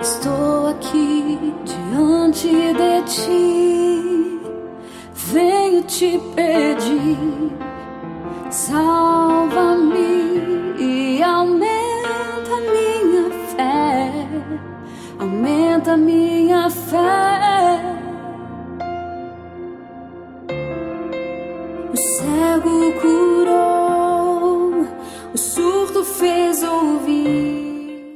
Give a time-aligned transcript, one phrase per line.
[0.00, 4.40] Estou aqui diante de ti,
[5.12, 7.18] venho te pedir,
[8.48, 9.98] salva-me
[10.78, 11.67] e aumenta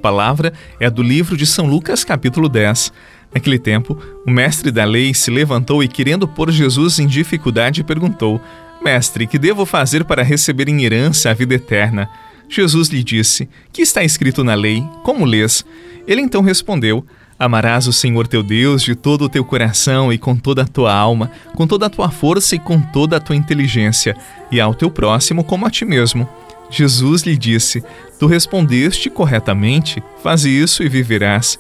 [0.03, 2.93] palavra é do livro de São Lucas, capítulo 10.
[3.33, 8.41] Naquele tempo, o mestre da lei se levantou e, querendo pôr Jesus em dificuldade, perguntou:
[8.83, 12.11] Mestre, que devo fazer para receber em herança a vida eterna?
[12.49, 14.85] Jesus lhe disse: Que está escrito na lei?
[15.05, 15.65] Como lês?
[16.07, 17.07] Ele então respondeu:
[17.39, 20.93] Amarás o Senhor teu Deus de todo o teu coração e com toda a tua
[20.93, 24.17] alma, com toda a tua força e com toda a tua inteligência,
[24.51, 26.29] e ao teu próximo como a ti mesmo.
[26.73, 27.85] Jesus lhe disse:
[28.19, 31.59] Tu respondeste corretamente, faze isso e viverás.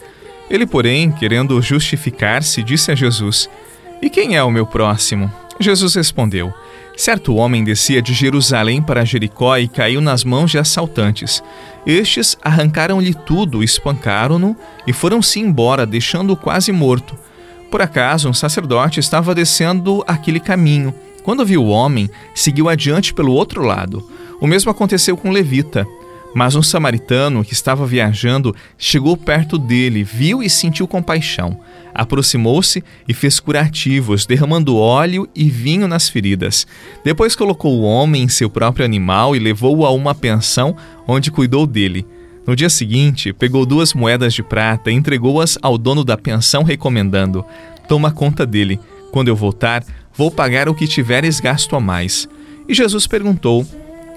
[0.50, 3.48] Ele, porém, querendo justificar-se, disse a Jesus:
[4.00, 5.30] E quem é o meu próximo?
[5.60, 6.52] Jesus respondeu:
[6.96, 11.42] Certo homem descia de Jerusalém para Jericó e caiu nas mãos de assaltantes.
[11.86, 17.16] Estes arrancaram-lhe tudo, espancaram-no e foram-se embora, deixando-o quase morto.
[17.70, 20.94] Por acaso, um sacerdote estava descendo aquele caminho.
[21.22, 24.06] Quando viu o homem, seguiu adiante pelo outro lado.
[24.42, 25.86] O mesmo aconteceu com Levita.
[26.34, 31.60] Mas um samaritano que estava viajando chegou perto dele, viu e sentiu compaixão.
[31.94, 36.66] Aproximou-se e fez curativos, derramando óleo e vinho nas feridas.
[37.04, 40.74] Depois colocou o homem em seu próprio animal e levou-o a uma pensão
[41.06, 42.04] onde cuidou dele.
[42.44, 47.44] No dia seguinte, pegou duas moedas de prata e entregou-as ao dono da pensão, recomendando:
[47.86, 48.80] Toma conta dele.
[49.12, 52.28] Quando eu voltar, vou pagar o que tiveres gasto a mais.
[52.66, 53.64] E Jesus perguntou: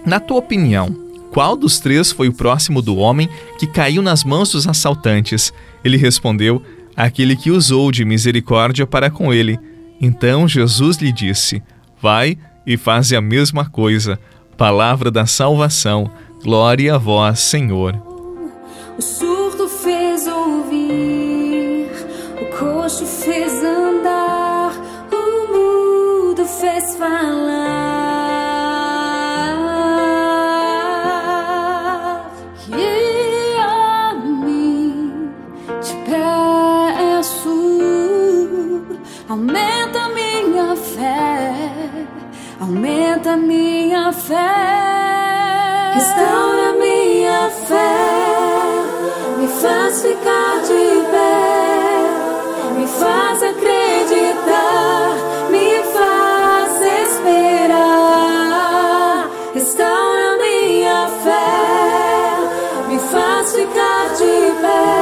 [0.05, 0.95] na tua opinião,
[1.31, 3.27] qual dos três foi o próximo do homem
[3.59, 5.51] que caiu nas mãos dos assaltantes?
[5.83, 6.61] Ele respondeu:
[6.95, 9.59] Aquele que usou de misericórdia para com ele.
[9.99, 11.61] Então Jesus lhe disse:
[12.01, 14.19] Vai e faze a mesma coisa.
[14.57, 16.09] Palavra da salvação.
[16.41, 17.95] Glória a vós, Senhor.
[18.97, 21.89] O surdo fez ouvir,
[22.41, 24.71] o coxo fez andar,
[25.11, 27.54] o mudo fez falar.
[45.95, 47.95] Restaura minha fé,
[49.37, 51.35] me faz ficar de pé,
[52.77, 55.15] me faz acreditar,
[55.49, 58.09] me faz esperar,
[59.53, 61.51] restaura minha fé,
[62.89, 64.94] me faz ficar de pé,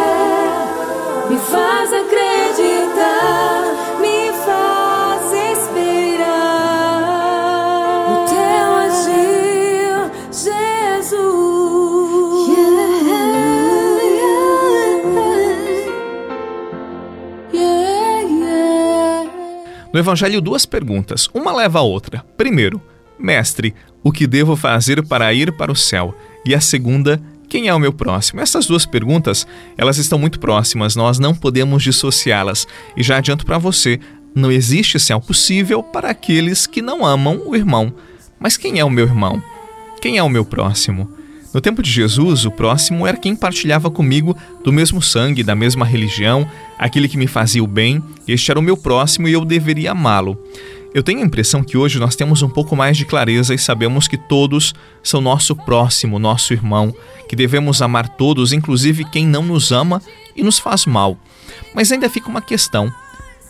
[19.93, 21.29] No Evangelho, duas perguntas.
[21.35, 22.25] Uma leva a outra.
[22.35, 22.81] Primeiro,
[23.19, 26.17] Mestre, o que devo fazer para ir para o céu?
[26.43, 28.41] E a segunda, quem é o meu próximo?
[28.41, 29.45] Essas duas perguntas,
[29.77, 32.67] elas estão muito próximas, nós não podemos dissociá-las.
[32.97, 33.99] E já adianto para você,
[34.33, 37.93] não existe céu possível para aqueles que não amam o irmão.
[38.39, 39.43] Mas quem é o meu irmão?
[40.01, 41.07] Quem é o meu próximo?
[41.53, 45.86] No tempo de Jesus, o próximo era quem partilhava comigo do mesmo sangue, da mesma
[45.86, 46.50] religião,
[46.80, 50.36] aquele que me fazia o bem, este era o meu próximo e eu deveria amá-lo.
[50.96, 54.08] Eu tenho a impressão que hoje nós temos um pouco mais de clareza e sabemos
[54.08, 56.94] que todos são nosso próximo, nosso irmão,
[57.30, 60.02] que devemos amar todos, inclusive quem não nos ama
[60.35, 61.18] e nos faz mal.
[61.74, 62.91] Mas ainda fica uma questão: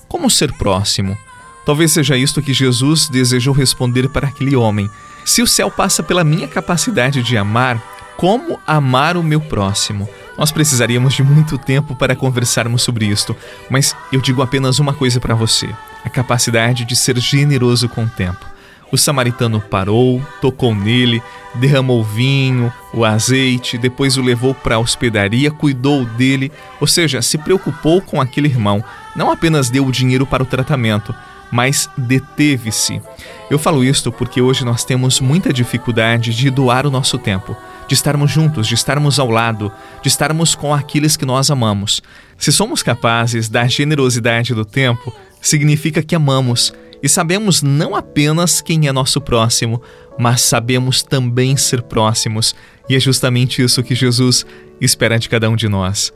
[0.10, 1.18] como ser próximo?
[1.66, 4.90] Talvez seja isto que Jesus desejou responder para aquele homem.
[5.26, 10.08] Se o céu passa pela minha capacidade de amar, como amar o meu próximo?
[10.38, 13.36] Nós precisaríamos de muito tempo para conversarmos sobre isto,
[13.70, 15.70] mas eu digo apenas uma coisa para você:
[16.04, 18.54] a capacidade de ser generoso com o tempo.
[18.92, 21.20] O samaritano parou, tocou nele,
[21.56, 27.40] derramou vinho, o azeite, depois o levou para a hospedaria, cuidou dele, ou seja, se
[27.40, 28.84] preocupou com aquele irmão.
[29.16, 31.14] Não apenas deu o dinheiro para o tratamento,
[31.52, 33.02] mas deteve-se.
[33.50, 37.58] Eu falo isto porque hoje nós temos muita dificuldade de doar o nosso tempo,
[37.88, 39.72] de estarmos juntos, de estarmos ao lado,
[40.02, 42.02] de estarmos com aqueles que nós amamos.
[42.38, 48.88] Se somos capazes da generosidade do tempo, significa que amamos e sabemos não apenas quem
[48.88, 49.82] é nosso próximo,
[50.18, 52.56] mas sabemos também ser próximos,
[52.88, 54.46] e é justamente isso que Jesus
[54.80, 56.14] espera de cada um de nós.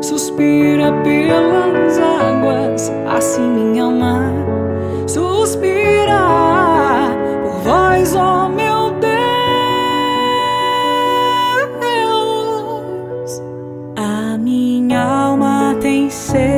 [0.00, 4.46] Suspira pelas águas, assim minha alma
[5.06, 6.20] suspira
[7.42, 9.12] por vós, ó oh meu Deus.
[13.96, 16.55] A minha alma tem sede.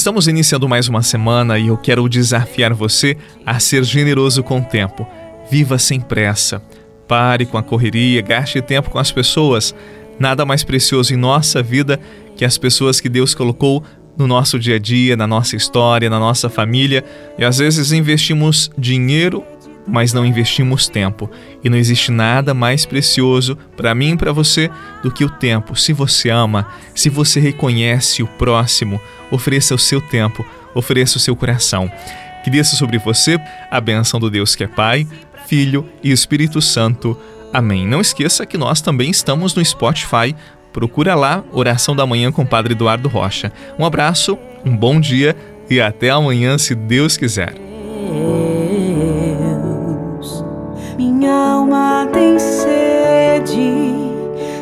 [0.00, 4.64] Estamos iniciando mais uma semana e eu quero desafiar você a ser generoso com o
[4.64, 5.06] tempo.
[5.50, 6.62] Viva sem pressa.
[7.06, 9.74] Pare com a correria, gaste tempo com as pessoas.
[10.18, 12.00] Nada mais precioso em nossa vida
[12.34, 13.84] que as pessoas que Deus colocou
[14.16, 17.04] no nosso dia a dia, na nossa história, na nossa família.
[17.36, 19.44] E às vezes investimos dinheiro
[19.90, 21.30] mas não investimos tempo.
[21.62, 24.70] E não existe nada mais precioso para mim e para você
[25.02, 25.76] do que o tempo.
[25.76, 29.00] Se você ama, se você reconhece o próximo,
[29.30, 31.90] ofereça o seu tempo, ofereça o seu coração.
[32.44, 33.38] Que desça sobre você
[33.70, 35.06] a bênção do Deus que é Pai,
[35.46, 37.18] Filho e Espírito Santo.
[37.52, 37.86] Amém.
[37.86, 40.34] Não esqueça que nós também estamos no Spotify.
[40.72, 43.52] Procura lá Oração da Manhã com o Padre Eduardo Rocha.
[43.78, 45.36] Um abraço, um bom dia
[45.68, 47.69] e até amanhã, se Deus quiser.
[51.20, 53.92] Minha alma tem sede,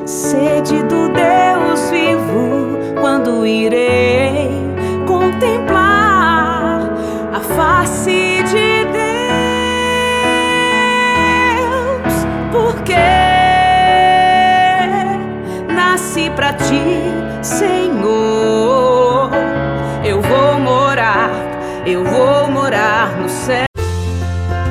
[0.05, 2.77] sede do Deus vivo.
[3.01, 4.51] Quando irei
[5.07, 6.91] contemplar
[7.33, 9.07] a face de Deus,
[12.51, 12.97] porque
[15.73, 18.28] nasci para ti, Senhor.